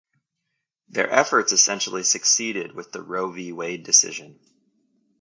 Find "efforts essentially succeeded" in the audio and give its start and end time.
1.11-2.71